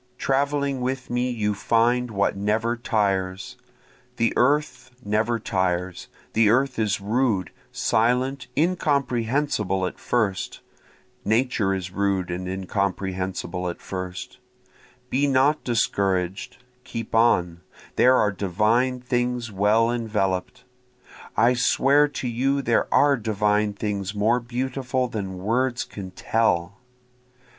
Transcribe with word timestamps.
Traveling 0.17 0.81
with 0.81 1.11
me 1.11 1.29
you 1.29 1.53
find 1.53 2.09
what 2.09 2.35
never 2.35 2.75
tires. 2.75 3.55
The 4.15 4.33
earth 4.35 4.89
never 5.05 5.37
tires, 5.37 6.07
The 6.33 6.49
earth 6.49 6.79
is 6.79 6.99
rude, 6.99 7.51
silent, 7.71 8.47
incomprehensible 8.57 9.85
at 9.85 9.99
first, 9.99 10.61
Nature 11.23 11.71
is 11.75 11.91
rude 11.91 12.31
and 12.31 12.47
incomprehensible 12.49 13.69
at 13.69 13.79
first, 13.79 14.39
Be 15.11 15.27
not 15.27 15.63
discouraged, 15.63 16.57
keep 16.83 17.13
on, 17.13 17.61
there 17.95 18.15
are 18.15 18.31
divine 18.31 19.01
things 19.01 19.51
well 19.51 19.91
envelop'd, 19.91 20.63
I 21.37 21.53
swear 21.53 22.07
to 22.07 22.27
you 22.27 22.63
there 22.63 22.91
are 22.91 23.17
divine 23.17 23.73
things 23.73 24.15
more 24.15 24.39
beautiful 24.39 25.07
than 25.07 25.37
words 25.37 25.83
can 25.83 26.09
tell. 26.09 26.79